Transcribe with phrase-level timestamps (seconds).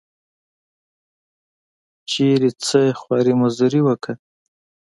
[2.11, 4.13] چېرته څه خواري مزدوري وکړه.